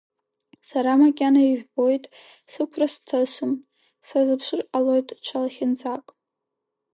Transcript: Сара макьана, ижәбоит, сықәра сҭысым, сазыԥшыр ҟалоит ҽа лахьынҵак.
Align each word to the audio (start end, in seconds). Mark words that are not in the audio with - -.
Сара 0.69 0.91
макьана, 0.99 1.41
ижәбоит, 1.45 2.03
сықәра 2.51 2.87
сҭысым, 2.93 3.51
сазыԥшыр 4.07 4.61
ҟалоит 4.69 5.07
ҽа 5.25 5.37
лахьынҵак. 5.41 6.05